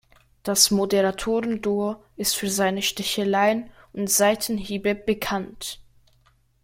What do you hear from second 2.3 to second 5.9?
für seine Sticheleien und Seitenhiebe bekannt.